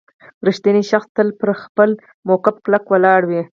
•رښتینی 0.47 0.83
شخص 0.91 1.07
تل 1.15 1.27
پر 1.39 1.49
خپل 1.63 1.89
موقف 2.27 2.55
کلک 2.65 2.83
ولاړ 2.89 3.21
وي. 3.29 3.41